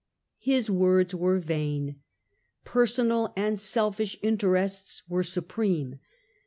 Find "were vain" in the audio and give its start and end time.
1.13-1.97